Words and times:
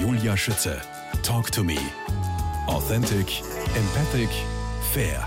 Julia 0.00 0.36
Schütze. 0.36 0.80
Talk 1.22 1.50
to 1.52 1.62
me. 1.62 1.76
Authentic, 2.66 3.42
empathic, 3.76 4.28
fair. 4.92 5.22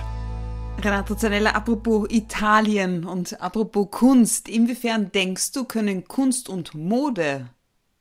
Renato 0.83 1.15
Zanella, 1.15 1.51
apropos 1.51 2.07
Italien 2.11 3.05
und 3.05 3.41
apropos 3.41 3.89
Kunst, 3.89 4.49
inwiefern 4.49 5.11
denkst 5.13 5.53
du, 5.53 5.63
können 5.63 6.03
Kunst 6.07 6.49
und 6.49 6.75
Mode 6.75 7.47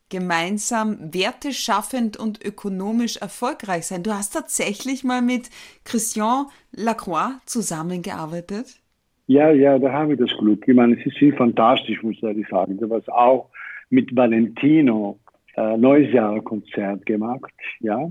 gemeinsam 0.09 1.15
werteschaffend 1.15 2.17
und 2.17 2.45
ökonomisch 2.45 3.17
erfolgreich 3.19 3.87
sein? 3.87 4.03
Du 4.03 4.13
hast 4.13 4.33
tatsächlich 4.33 5.05
mal 5.05 5.23
mit 5.23 5.51
Christian 5.85 6.47
Lacroix 6.73 7.35
zusammengearbeitet? 7.47 8.81
Ja, 9.29 9.51
ja, 9.51 9.79
da 9.79 9.93
habe 9.93 10.15
ich 10.15 10.19
das 10.19 10.37
Glück. 10.39 10.67
Ich 10.67 10.75
meine, 10.75 10.97
sie 10.97 11.13
sind 11.19 11.37
fantastisch, 11.37 12.03
muss 12.03 12.17
ich 12.17 12.23
ehrlich 12.23 12.47
sagen. 12.49 12.77
Du 12.77 12.93
hast 12.93 13.09
auch 13.09 13.51
mit 13.89 14.15
Valentino 14.15 15.21
äh, 15.57 15.77
Neujahrskonzert 15.77 17.07
gemacht, 17.07 17.53
ja, 17.81 18.11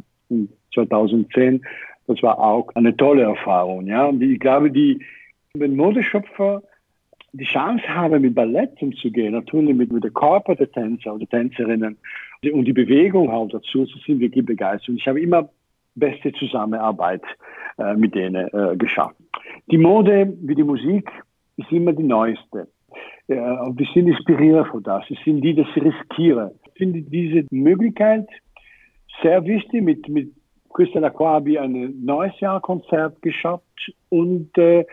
2010. 0.74 1.66
Das 2.08 2.22
war 2.22 2.40
auch 2.40 2.70
eine 2.76 2.96
tolle 2.96 3.24
Erfahrung, 3.24 3.88
ja. 3.88 4.06
Und 4.06 4.22
ich 4.22 4.40
glaube, 4.40 4.72
die, 4.72 5.04
wenn 5.54 5.76
Modeschöpfer 5.76 6.62
die 7.34 7.46
Chance 7.46 7.84
haben, 7.88 8.22
mit 8.22 8.36
Ballett 8.36 8.82
umzugehen, 8.82 9.34
natürlich 9.34 9.76
mit, 9.76 9.92
mit 9.92 10.04
dem 10.04 10.14
Körper 10.14 10.56
der 10.56 10.72
Tänzer 10.72 11.16
oder 11.16 11.28
Tänzerinnen 11.28 11.98
und 12.54 12.66
die 12.66 12.74
Bewegung 12.74 13.30
auch 13.30 13.48
dazu, 13.50 13.86
so 13.86 13.98
sind 14.06 14.20
wirklich 14.20 14.46
begeistert. 14.46 14.90
Und 14.90 14.98
ich 14.98 15.08
habe 15.08 15.20
immer 15.20 15.50
beste 15.96 16.32
Zusammenarbeit 16.34 17.24
äh, 17.78 17.94
mit 17.96 18.16
denen 18.16 18.48
äh, 18.48 18.76
geschafft. 18.78 19.16
Die 19.72 19.78
Mode 19.78 20.34
wie 20.42 20.56
die 20.56 20.64
Musik 20.64 21.10
ist 21.58 21.72
immer 21.72 21.94
die 21.94 22.04
neueste. 22.04 22.68
Äh, 23.28 23.36
wir 23.36 23.88
sind 23.94 24.08
inspiriert 24.08 24.68
von 24.68 24.84
das. 24.84 25.10
Wir 25.10 25.18
sind 25.26 25.42
die, 25.42 25.54
die 25.54 25.64
das 25.64 25.76
riskieren. 25.76 26.52
Finde 26.76 27.02
diese 27.02 27.46
Möglichkeit 27.52 28.28
sehr 29.22 29.44
wichtig. 29.46 29.82
Mit, 29.82 30.08
mit 30.10 30.32
Christian 30.74 31.06
ich 31.46 31.60
ein 31.60 32.04
neues 32.04 32.40
Jahrkonzert 32.40 33.22
geschafft 33.22 33.94
und 34.10 34.58
äh, 34.58 34.86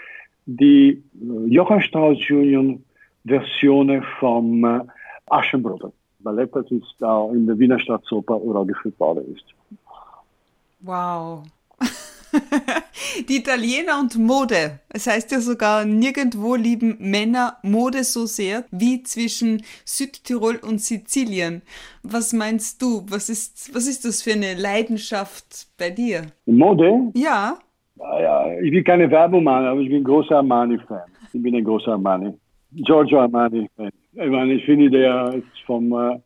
die 0.46 1.02
Johann 1.46 1.82
Strauss 1.82 2.18
Junior 2.26 2.78
Versionen 3.24 4.02
vom 4.18 4.64
äh, 4.64 4.80
Aschenbrödel. 5.26 5.92
Ballett, 6.20 6.54
das 6.54 6.70
ist 6.70 7.02
auch 7.02 7.32
in 7.32 7.46
der 7.46 7.58
Wiener 7.58 7.78
Staatsoper 7.78 8.40
uraufgeführt 8.40 8.98
worden 9.00 9.34
ist. 9.34 9.44
Wow. 10.80 11.42
die 13.28 13.38
Italiener 13.38 14.00
und 14.00 14.18
Mode. 14.18 14.80
Es 14.88 15.06
heißt 15.06 15.30
ja 15.32 15.40
sogar, 15.40 15.84
nirgendwo 15.84 16.54
lieben 16.54 16.96
Männer 16.98 17.56
Mode 17.62 18.04
so 18.04 18.26
sehr 18.26 18.64
wie 18.70 19.02
zwischen 19.02 19.62
Südtirol 19.84 20.56
und 20.56 20.80
Sizilien. 20.80 21.62
Was 22.02 22.32
meinst 22.32 22.82
du? 22.82 23.04
Was 23.08 23.28
ist, 23.28 23.74
was 23.74 23.86
ist 23.86 24.04
das 24.04 24.22
für 24.22 24.32
eine 24.32 24.54
Leidenschaft 24.54 25.66
bei 25.78 25.90
dir? 25.90 26.22
Mode? 26.46 27.10
Ja. 27.14 27.58
ja 27.98 28.52
ich 28.60 28.72
will 28.72 28.84
keine 28.84 29.10
Werbung 29.10 29.44
machen, 29.44 29.66
aber 29.66 29.80
ich 29.80 29.88
bin 29.88 29.98
ein 29.98 30.04
großer 30.04 30.36
Armani-Fan. 30.36 31.10
Ich 31.32 31.42
bin 31.42 31.54
ein 31.54 31.64
großer 31.64 31.92
Armani. 31.92 32.32
Giorgio 32.72 33.20
Armani-Fan. 33.20 33.90
Ich 34.12 34.30
meine, 34.30 34.54
ich 34.54 34.64
finde, 34.64 34.90
der 34.90 35.34
ist 35.34 35.66
vom 35.66 35.92
äh, 35.92 36.18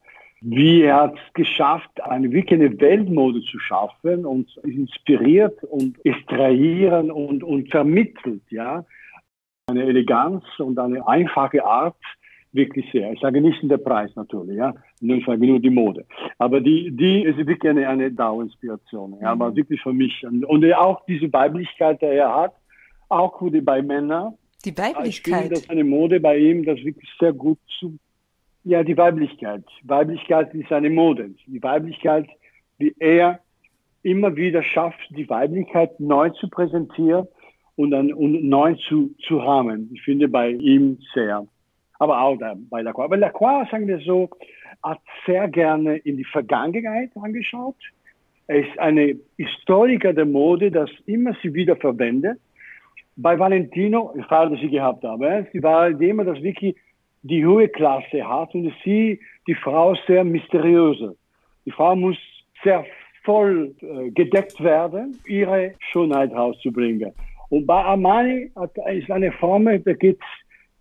wie 0.48 0.83
er 0.83 0.97
hat 1.02 1.14
es 1.14 1.34
geschafft, 1.34 2.00
eine 2.05 2.30
wirklich 2.30 2.61
eine 2.61 2.80
Weltmode 2.80 3.41
zu 3.41 3.58
schaffen 3.58 4.25
und 4.25 4.48
inspiriert 4.62 5.61
und 5.64 5.97
extrahieren 6.06 7.11
und, 7.11 7.42
und 7.42 7.69
vermittelt, 7.69 8.42
ja. 8.50 8.84
Eine 9.69 9.83
Eleganz 9.83 10.44
und 10.58 10.78
eine 10.78 11.05
einfache 11.08 11.64
Art, 11.64 11.97
wirklich 12.52 12.86
sehr. 12.92 13.12
Ich 13.12 13.19
sage 13.19 13.41
nicht 13.41 13.61
in 13.61 13.69
der 13.69 13.78
Preis 13.78 14.12
natürlich, 14.14 14.56
ja. 14.56 14.72
Ich 15.00 15.27
sage 15.27 15.44
nur 15.44 15.58
die 15.58 15.70
Mode. 15.70 16.06
Aber 16.39 16.61
die, 16.61 16.92
die 16.92 17.24
ist 17.24 17.39
wirklich 17.39 17.69
eine, 17.69 17.89
eine 17.89 18.12
Dauerinspiration, 18.12 19.19
ja. 19.20 19.33
Aber 19.33 19.50
mhm. 19.50 19.56
wirklich 19.56 19.83
für 19.83 19.92
mich. 19.92 20.24
Und 20.24 20.64
auch 20.74 21.05
diese 21.06 21.33
Weiblichkeit, 21.33 22.00
die 22.00 22.06
er 22.06 22.33
hat, 22.33 22.55
auch 23.08 23.42
bei 23.42 23.83
Männern. 23.83 24.34
Die 24.64 24.78
Weiblichkeit. 24.78 25.08
Ich 25.08 25.23
finde, 25.23 25.48
dass 25.48 25.70
eine 25.70 25.83
Mode 25.83 26.20
bei 26.20 26.39
ihm 26.39 26.64
das 26.64 26.78
wirklich 26.84 27.11
sehr 27.18 27.33
gut 27.33 27.58
zu 27.80 27.98
ja, 28.66 28.82
die 28.82 28.96
Weiblichkeit. 28.96 29.62
Weiblichkeit 29.84 30.52
ist 30.52 30.72
eine 30.72 30.90
Mode. 30.90 31.30
Die 31.46 31.62
Weiblichkeit, 31.62 32.28
wie 32.78 32.92
er 32.98 33.38
immer 34.02 34.34
wieder 34.34 34.60
schafft, 34.64 34.98
die 35.10 35.28
Weiblichkeit 35.30 36.00
neu 36.00 36.30
zu 36.30 36.48
präsentieren 36.48 37.28
und 37.77 37.92
dann 37.92 38.12
und 38.12 38.42
neu 38.44 38.74
zu, 38.88 39.14
zu 39.24 39.40
haben. 39.44 39.88
Ich 39.94 40.02
finde 40.02 40.27
bei 40.27 40.50
ihm 40.50 40.98
sehr. 41.14 41.46
Aber 42.00 42.20
auch 42.20 42.36
da, 42.38 42.56
bei 42.68 42.82
Lacroix. 42.82 43.04
Aber 43.04 43.16
Lacroix, 43.16 43.70
sagen 43.70 43.86
wir 43.86 44.00
so, 44.00 44.28
hat 44.83 44.98
sehr 45.27 45.46
gerne 45.46 45.98
in 45.98 46.16
die 46.16 46.24
Vergangenheit 46.24 47.10
angeschaut. 47.14 47.77
Er 48.48 48.66
ist 48.66 48.78
eine 48.80 49.16
Historiker 49.36 50.12
der 50.12 50.27
Mode, 50.27 50.72
das 50.72 50.90
immer 51.06 51.36
sie 51.40 51.54
wieder 51.54 51.77
verwendet. 51.77 52.40
Bei 53.14 53.38
Valentino, 53.38 54.12
ich 54.18 54.27
Fall, 54.27 54.50
das 54.50 54.58
sie 54.58 54.70
gehabt 54.70 55.04
habe, 55.04 55.46
sie 55.52 55.62
war 55.62 55.88
immer 56.00 56.24
das 56.24 56.42
wirklich 56.42 56.74
die 57.22 57.44
hohe 57.44 57.68
Klasse 57.68 58.27
hat 58.27 58.54
und 58.54 58.72
sie, 58.84 59.20
die 59.46 59.54
Frau, 59.54 59.94
sehr 60.06 60.24
mysteriöse. 60.24 61.16
Die 61.64 61.70
Frau 61.70 61.96
muss 61.96 62.16
sehr 62.62 62.84
voll 63.24 63.74
äh, 63.80 64.10
gedeckt 64.10 64.62
werden, 64.62 65.18
ihre 65.27 65.74
Schönheit 65.90 66.32
rauszubringen. 66.32 67.12
Und 67.48 67.66
bei 67.66 67.84
Armani 67.84 68.50
hat, 68.56 68.72
ist 68.92 69.10
eine 69.10 69.32
Formel, 69.32 69.80
da 69.80 69.92
geht 69.92 70.20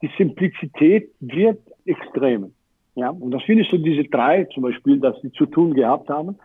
die 0.01 0.09
Simplizität 0.17 1.09
wird 1.19 1.59
extrem. 1.85 2.53
Ja, 2.95 3.09
und 3.09 3.31
das 3.31 3.43
finde 3.43 3.63
ich 3.63 3.69
so 3.69 3.77
diese 3.77 4.03
drei 4.05 4.45
zum 4.45 4.63
Beispiel, 4.63 4.99
dass 4.99 5.19
sie 5.21 5.31
zu 5.31 5.45
tun 5.45 5.73
gehabt 5.73 6.09
haben, 6.09 6.37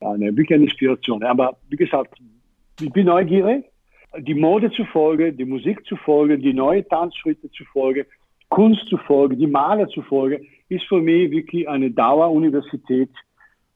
eine 0.00 0.36
wirklich 0.36 0.54
eine 0.54 0.64
Inspiration. 0.64 1.22
Aber 1.22 1.56
wie 1.68 1.76
gesagt, 1.76 2.14
ich 2.80 2.90
bin 2.92 3.06
neugierig, 3.06 3.64
die 4.16 4.34
Mode 4.34 4.70
zufolge, 4.70 5.32
die 5.32 5.44
Musik 5.44 5.84
zufolge, 5.84 6.38
die 6.38 6.54
neue 6.54 6.86
Tanzschritte 6.86 7.50
zufolge 7.50 8.06
Kunst 8.58 8.88
zufolge, 8.88 9.36
die 9.36 9.46
Maler 9.46 9.86
zufolge, 9.86 10.44
ist 10.68 10.84
für 10.88 11.00
mich 11.00 11.30
wirklich 11.30 11.68
eine 11.68 11.92
Daueruniversität, 11.92 13.08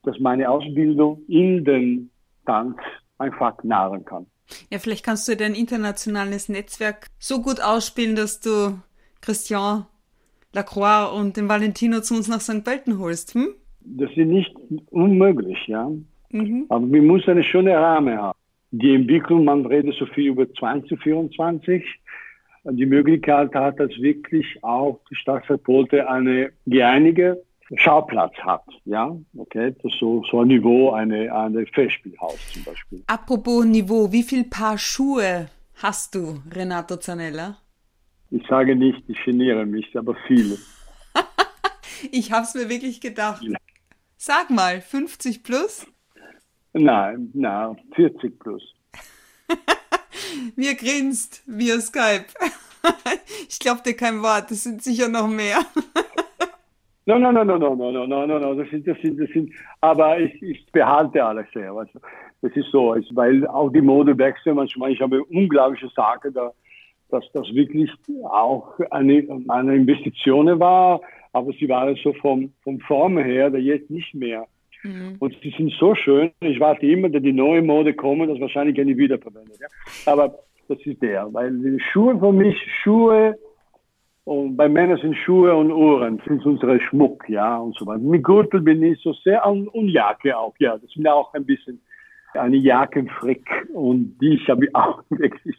dass 0.03 0.19
meine 0.19 0.51
Ausbildung 0.51 1.23
in 1.29 1.65
den 1.65 2.11
Tanz 2.47 2.79
einfach 3.17 3.63
nahren 3.63 4.05
kann. 4.05 4.27
Ja, 4.73 4.81
vielleicht 4.81 5.05
kannst 5.05 5.29
du 5.29 5.37
dein 5.37 5.55
internationales 5.55 6.49
Netzwerk 6.49 7.07
so 7.21 7.41
gut 7.43 7.61
ausspielen, 7.63 8.17
dass 8.17 8.41
du 8.41 8.81
Christian 9.21 9.87
Lacroix 10.53 11.17
und 11.17 11.37
den 11.37 11.49
Valentino 11.49 12.01
zu 12.01 12.17
uns 12.17 12.27
nach 12.27 12.41
St. 12.41 12.65
Pölten 12.65 12.99
holst. 12.99 13.37
Hm? 13.37 13.55
Das 13.83 14.11
ist 14.11 14.17
nicht 14.17 14.53
unmöglich, 14.91 15.59
ja. 15.69 15.93
Mhm. 16.31 16.67
Aber 16.71 16.91
wir 16.91 17.03
müssen 17.03 17.31
eine 17.31 17.45
schöne 17.45 17.77
Rahmen 17.77 18.19
haben. 18.19 18.37
Die 18.73 18.97
Entwicklung, 18.97 19.45
man 19.45 19.65
redet 19.65 19.95
so 19.95 20.07
viel 20.07 20.27
über 20.27 20.53
2024 20.53 21.85
die 22.65 22.87
Möglichkeit 22.87 23.55
hat, 23.55 23.81
dass 23.81 23.91
wirklich 24.01 24.63
auch 24.63 25.01
die 25.11 25.17
Stadtverbote 25.17 26.09
eine 26.09 26.53
geeinige 26.67 27.43
Schauplatz 27.77 28.35
hat, 28.39 28.65
ja, 28.85 29.17
okay, 29.37 29.75
das 29.83 29.93
so, 29.99 30.23
so 30.31 30.41
ein 30.41 30.49
Niveau, 30.49 30.91
eine, 30.91 31.35
eine 31.35 31.67
Festspielhaus 31.67 32.39
zum 32.53 32.65
Beispiel. 32.65 33.03
Apropos 33.07 33.65
Niveau, 33.65 34.13
wie 34.13 34.23
viel 34.23 34.45
Paar 34.45 34.77
Schuhe 34.77 35.49
hast 35.83 36.15
du, 36.15 36.43
Renato 36.55 36.97
Zanella? 36.97 37.59
Ich 38.31 38.47
sage 38.47 38.77
nicht, 38.77 39.03
ich 39.09 39.23
geniere 39.25 39.65
mich, 39.65 39.97
aber 39.97 40.17
viele. 40.27 40.59
ich 42.13 42.31
habe 42.33 42.45
es 42.45 42.55
mir 42.55 42.69
wirklich 42.69 43.01
gedacht. 43.01 43.43
Ja. 43.43 43.59
Sag 44.17 44.51
mal, 44.51 44.81
50 44.81 45.43
plus? 45.43 45.87
Nein, 46.75 47.31
nein, 47.33 47.77
40 47.95 48.39
plus. 48.39 48.63
Mir 50.57 50.75
grinst 50.75 51.43
via 51.47 51.81
Skype. 51.81 52.27
ich 53.49 53.59
glaube 53.59 53.83
dir 53.83 53.95
kein 53.95 54.23
Wort, 54.23 54.51
das 54.51 54.65
sind 54.65 54.83
sicher 54.83 55.09
noch 55.09 55.29
mehr. 55.29 55.59
No, 57.05 57.19
no, 57.19 57.33
no, 57.33 57.43
no, 57.43 57.59
no, 57.59 57.75
no, 57.75 57.91
no, 57.91 58.07
no, 58.07 58.27
no, 58.27 58.39
no. 58.39 58.55
Das 58.55 58.71
sind, 58.71 58.87
das 58.87 58.97
sind, 59.03 59.19
das 59.19 59.29
sind, 59.31 59.53
aber 59.81 60.21
ich, 60.21 60.41
ich 60.41 60.65
behalte 60.71 61.25
alles 61.25 61.47
sehr. 61.53 61.75
Weißt 61.75 61.93
du? 61.95 61.99
Das 62.43 62.53
ist 62.55 62.71
so, 62.71 62.95
ist, 62.95 63.15
weil 63.17 63.45
auch 63.49 63.71
die 63.71 63.81
Mode 63.81 64.17
wechselt 64.17 64.55
manchmal. 64.55 64.93
Ich 64.93 65.01
habe 65.01 65.25
unglaubliche 65.25 65.89
Sachen, 65.97 66.33
da, 66.33 66.53
dass 67.11 67.25
das 67.33 67.53
wirklich 67.53 67.91
auch 68.23 68.79
eine, 68.93 69.27
eine 69.49 69.75
Investition 69.75 70.61
war, 70.61 71.01
aber 71.33 71.53
sie 71.55 71.69
waren 71.69 71.97
so 71.97 72.13
vom, 72.15 72.53
vom 72.63 72.79
Form 72.81 73.19
her, 73.19 73.51
da 73.51 73.59
jetzt 73.59 73.91
nicht 73.91 74.15
mehr. 74.15 74.47
Mhm. 74.83 75.17
Und 75.19 75.37
sie 75.43 75.55
sind 75.57 75.73
so 75.79 75.95
schön. 75.95 76.31
Ich 76.41 76.61
warte 76.61 76.87
immer, 76.87 77.09
dass 77.09 77.23
die 77.23 77.33
neue 77.33 77.63
Mode 77.63 77.95
kommt, 77.95 78.29
das 78.29 78.41
wahrscheinlich 78.41 78.75
gerne 78.77 78.97
wiederverwendet. 78.97 79.59
Ja? 79.61 80.13
Aber 80.13 80.39
das 80.69 80.79
ist 80.85 81.03
der, 81.03 81.33
weil 81.33 81.59
die 81.59 81.81
Schuhe 81.93 82.19
für 82.19 82.33
mich, 82.33 82.57
Schuhe, 82.83 83.39
und 84.25 84.57
bei 84.57 84.69
Männern 84.69 84.99
sind 84.99 85.17
Schuhe 85.17 85.55
und 85.55 85.73
Uhren, 85.73 86.21
sind 86.27 86.47
unsere 86.47 86.81
Schmuck, 86.81 87.29
ja, 87.29 87.57
und 87.57 87.77
so 87.77 87.87
weiter. 87.87 88.03
Mit 88.03 88.23
Gürtel 88.23 88.61
bin 88.61 88.83
ich 88.83 89.01
so 89.03 89.13
sehr, 89.13 89.45
und, 89.47 89.67
und 89.69 89.89
Jacke 89.89 90.37
auch, 90.37 90.55
ja, 90.59 90.79
das 90.79 90.95
mir 90.97 91.13
auch 91.13 91.35
ein 91.35 91.45
bisschen 91.45 91.81
eine 92.35 92.57
Jackenfrick 92.57 93.69
und 93.75 94.17
die 94.21 94.39
habe 94.49 94.65
ich 94.65 94.75
auch 94.75 95.03
wirklich 95.11 95.57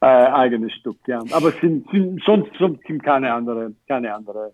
äh, 0.00 0.06
eigenes 0.06 0.72
Stück, 0.72 0.98
ja. 1.06 1.20
Aber 1.32 1.52
sind, 1.52 1.88
sind, 1.90 2.22
sonst, 2.24 2.50
sonst 2.58 2.82
keine 3.02 3.32
andere, 3.32 3.72
keine 3.86 4.14
andere 4.14 4.52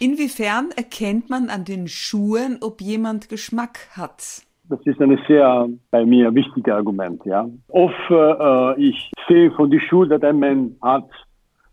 Inwiefern 0.00 0.68
erkennt 0.76 1.28
man 1.28 1.48
an 1.48 1.64
den 1.64 1.88
Schuhen, 1.88 2.58
ob 2.60 2.80
jemand 2.80 3.28
Geschmack 3.28 3.88
hat? 3.96 4.42
Das 4.68 4.80
ist 4.84 5.00
ein 5.00 5.18
sehr 5.26 5.68
bei 5.90 6.04
mir 6.04 6.34
wichtiges 6.34 6.72
Argument. 6.72 7.24
Ja. 7.24 7.48
Oft 7.68 8.10
äh, 8.10 8.80
ich 8.80 9.10
sehe 9.26 9.50
von 9.52 9.70
den 9.70 9.80
Schuhen, 9.80 10.10
dass 10.10 10.22
ein 10.22 10.38
Mensch 10.38 10.72
hat, 10.82 11.08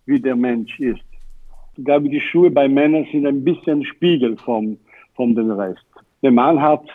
wie 0.05 0.19
der 0.19 0.35
Mensch 0.35 0.79
ist. 0.79 1.01
Ich 1.77 1.83
glaube, 1.83 2.09
die 2.09 2.21
Schuhe 2.21 2.49
bei 2.49 2.69
Männern 2.69 3.05
sind 3.11 3.27
ein 3.27 3.43
bisschen 3.43 3.85
Spiegel 3.85 4.37
vom, 4.37 4.77
vom 5.15 5.35
den 5.35 5.51
Rest. 5.51 5.85
Der 6.23 6.31
Mann 6.31 6.61
hat 6.61 6.85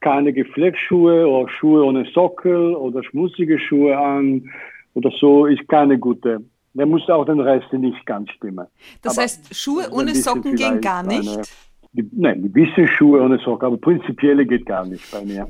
keine 0.00 0.32
Geflecksschuhe 0.32 1.26
oder 1.28 1.48
Schuhe 1.48 1.84
ohne 1.84 2.04
Sockel 2.12 2.74
oder 2.74 3.04
schmutzige 3.04 3.58
Schuhe 3.58 3.96
an 3.96 4.50
oder 4.94 5.10
so, 5.12 5.46
ist 5.46 5.68
keine 5.68 5.98
gute. 5.98 6.42
Der 6.74 6.86
muss 6.86 7.08
auch 7.08 7.24
den 7.24 7.40
Rest 7.40 7.72
nicht 7.72 8.06
ganz 8.06 8.30
stimmen. 8.30 8.66
Das 9.02 9.16
aber 9.16 9.24
heißt, 9.24 9.54
Schuhe 9.54 9.90
ohne 9.90 10.14
Socken 10.14 10.54
gehen 10.54 10.80
gar 10.80 11.02
nicht? 11.02 11.28
Eine, 11.28 12.08
nein, 12.12 12.42
die 12.42 12.48
bisschen 12.48 12.86
Schuhe 12.86 13.20
ohne 13.20 13.38
Socken, 13.38 13.66
aber 13.66 13.76
prinzipiell 13.76 14.44
geht 14.46 14.66
gar 14.66 14.86
nicht 14.86 15.10
bei 15.10 15.24
mir. 15.24 15.48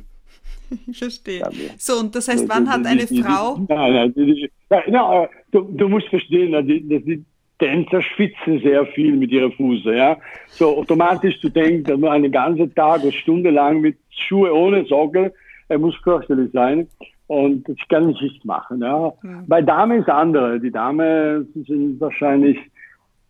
Ich 0.86 0.98
verstehe. 0.98 1.42
So, 1.76 1.98
und 1.98 2.14
das 2.14 2.28
heißt, 2.28 2.48
wann 2.48 2.70
hat 2.70 2.86
eine 2.86 3.06
Frau. 3.06 3.58
Nein, 3.68 4.12
nein, 4.14 4.82
nein, 4.88 5.28
du, 5.50 5.62
du 5.62 5.88
musst 5.88 6.08
verstehen, 6.08 6.52
dass 6.52 6.64
die 6.64 7.24
Tänzer 7.60 8.00
schwitzen 8.00 8.60
sehr 8.60 8.86
viel 8.86 9.14
mit 9.14 9.30
ihrer 9.30 9.50
Fuße, 9.52 9.94
ja. 9.94 10.16
So 10.48 10.78
automatisch 10.78 11.40
du 11.40 11.50
denkst, 11.50 11.88
dass 11.88 12.00
man 12.00 12.12
einen 12.12 12.32
ganzen 12.32 12.74
Tag 12.74 13.02
oder 13.02 13.12
Stunde 13.12 13.50
lang 13.50 13.82
mit 13.82 13.98
Schuhe 14.08 14.52
ohne 14.52 14.84
Sockel, 14.86 15.32
er 15.68 15.78
muss 15.78 15.94
fürchterlich 15.96 16.50
sein. 16.52 16.88
Und 17.30 17.68
das 17.68 17.76
kann 17.88 18.08
ich 18.08 18.20
nicht 18.20 18.44
machen, 18.44 18.82
ja. 18.82 19.12
Mhm. 19.22 19.44
Bei 19.46 19.62
Damen 19.62 20.00
ist 20.00 20.08
andere. 20.08 20.58
Die 20.58 20.72
Damen 20.72 21.46
sind 21.64 22.00
wahrscheinlich, 22.00 22.58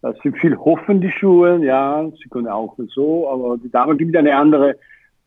das 0.01 0.17
sind 0.23 0.39
viel 0.39 0.57
hoffen 0.57 1.03
die 1.03 1.11
Schuhe, 1.11 1.63
ja. 1.63 2.11
Sie 2.17 2.29
können 2.31 2.49
auch 2.49 2.75
so, 2.95 3.29
aber 3.29 3.59
die 3.59 3.71
Damen 3.71 3.99
gibt 3.99 4.17
eine 4.17 4.35
andere, 4.35 4.77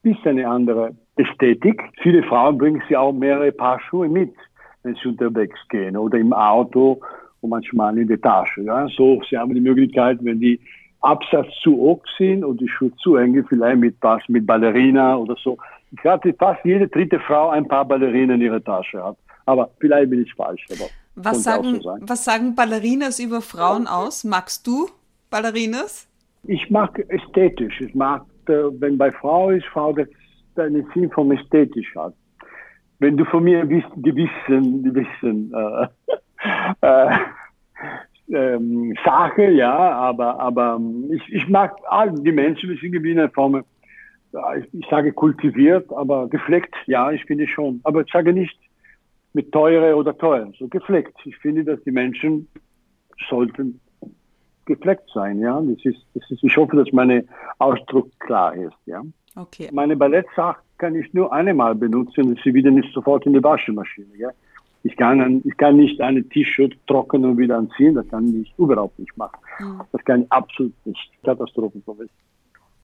bisschen 0.01 0.39
eine 0.39 0.47
andere 0.47 0.95
Ästhetik. 1.17 1.83
Viele 2.01 2.23
Frauen 2.23 2.57
bringen 2.57 2.81
sie 2.89 2.97
auch 2.97 3.13
mehrere 3.13 3.51
Paar 3.51 3.79
Schuhe 3.79 4.09
mit, 4.09 4.33
wenn 4.81 4.95
sie 4.95 5.09
unterwegs 5.09 5.59
gehen 5.69 5.95
oder 5.95 6.17
im 6.17 6.33
Auto 6.33 6.99
und 7.41 7.51
manchmal 7.51 7.95
in 7.99 8.07
der 8.07 8.21
Tasche. 8.21 8.63
Ja. 8.63 8.87
So, 8.87 9.21
sie 9.29 9.37
haben 9.37 9.53
die 9.53 9.61
Möglichkeit, 9.61 10.17
wenn 10.23 10.39
die 10.39 10.59
Absatz 11.01 11.49
zu 11.61 11.75
hoch 11.75 12.01
sind 12.17 12.43
und 12.43 12.59
die 12.59 12.67
Schuhe 12.67 12.91
zu 12.95 13.17
eng, 13.17 13.45
vielleicht 13.47 13.77
mit 13.77 13.99
Pass, 13.99 14.23
mit 14.29 14.47
Ballerina 14.47 15.15
oder 15.15 15.35
so. 15.43 15.59
Ich 15.95 16.03
hatte 16.03 16.33
fast 16.33 16.63
jede 16.65 16.87
dritte 16.87 17.19
Frau 17.19 17.49
ein 17.49 17.67
paar 17.67 17.85
Ballerinen 17.85 18.41
in 18.41 18.47
ihrer 18.47 18.63
Tasche 18.63 19.03
hat. 19.03 19.17
Aber 19.45 19.69
vielleicht 19.79 20.09
bin 20.09 20.23
ich 20.23 20.33
falsch. 20.33 20.65
Was 21.15 21.43
sagen, 21.43 21.81
so 21.81 21.97
was 22.01 22.25
sagen 22.25 22.55
Ballerinas 22.55 23.19
über 23.19 23.41
Frauen 23.41 23.87
aus? 23.87 24.23
Magst 24.23 24.65
du 24.65 24.87
Ballerinas? 25.29 26.07
Ich 26.45 26.69
mag 26.69 26.97
ästhetisch. 27.09 27.79
Ich 27.81 27.93
mag, 27.93 28.25
äh, 28.47 28.53
wenn 28.79 28.97
bei 28.97 29.11
Frau 29.11 29.51
ist, 29.51 29.65
Frau 29.67 29.93
das 29.93 30.07
einen 30.57 30.87
Sinn 30.93 31.09
vom 31.11 31.31
ästhetisch 31.31 31.95
hat. 31.95 32.13
Wenn 32.99 33.17
du 33.17 33.25
von 33.25 33.43
mir 33.43 33.65
gewissen, 33.65 34.83
gewissen 34.83 35.53
äh, 35.53 35.87
äh, 36.81 37.17
ähm, 38.31 38.95
Sache, 39.03 39.51
ja, 39.51 39.75
aber, 39.75 40.39
aber 40.39 40.79
ich, 41.11 41.33
ich 41.33 41.47
mag 41.49 41.75
all 41.89 42.11
die 42.11 42.31
Menschen, 42.31 42.69
die 42.69 42.77
sind 42.77 42.93
in 42.93 43.19
einer 43.19 43.29
Form, 43.29 43.63
ich, 44.71 44.85
sage 44.89 45.13
kultiviert, 45.13 45.91
aber 45.93 46.27
gefleckt, 46.27 46.75
ja, 46.87 47.11
ich 47.11 47.23
finde 47.25 47.47
schon. 47.47 47.81
Aber 47.83 48.01
ich 48.01 48.11
sage 48.11 48.33
nicht 48.33 48.57
mit 49.33 49.51
teure 49.51 49.95
oder 49.95 50.17
teuer, 50.17 50.51
so 50.57 50.67
gefleckt. 50.67 51.15
Ich 51.25 51.37
finde, 51.37 51.63
dass 51.63 51.81
die 51.83 51.91
Menschen 51.91 52.47
sollten 53.29 53.79
gefleckt 54.65 55.09
sein, 55.13 55.39
ja. 55.39 55.61
Das 55.61 55.85
ist, 55.85 56.05
das 56.13 56.29
ist, 56.29 56.43
ich 56.43 56.55
hoffe, 56.57 56.75
dass 56.75 56.91
mein 56.91 57.27
Ausdruck 57.59 58.09
klar 58.19 58.55
ist, 58.55 58.77
ja. 58.85 59.01
Okay. 59.35 59.69
Meine 59.71 59.95
Ballettsache 59.95 60.61
kann 60.77 60.95
ich 60.95 61.11
nur 61.13 61.33
einmal 61.33 61.75
benutzen 61.75 62.27
und 62.27 62.39
sie 62.43 62.53
wieder 62.53 62.71
nicht 62.71 62.93
sofort 62.93 63.25
in 63.25 63.33
die 63.33 63.43
Waschmaschine, 63.43 64.15
ja. 64.17 64.29
Ich 64.85 64.97
kann, 64.97 65.41
ich 65.45 65.55
kann 65.55 65.77
nicht 65.77 66.01
eine 66.01 66.27
T-Shirt 66.27 66.75
trocknen 66.87 67.23
und 67.23 67.37
wieder 67.37 67.57
anziehen, 67.57 67.95
das 67.95 68.07
kann 68.09 68.41
ich 68.41 68.53
überhaupt 68.57 68.99
nicht 68.99 69.15
machen. 69.17 69.39
Mhm. 69.59 69.81
Das 69.93 70.03
kann 70.03 70.23
ich 70.23 70.31
absolut 70.31 70.73
nicht. 70.85 71.09
Katastrophe. 71.23 71.79